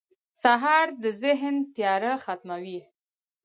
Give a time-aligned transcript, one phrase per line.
[0.41, 2.79] سهار د ذهن تیاره ختموي.